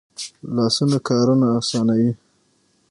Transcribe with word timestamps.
لاسونه 0.55 0.97
کارونه 1.07 1.47
آسانوي 1.59 2.11